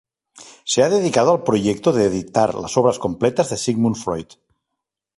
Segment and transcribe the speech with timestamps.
[0.65, 4.29] Se ha dedicado al proyecto de editar las obras completas de Sigmund Freud.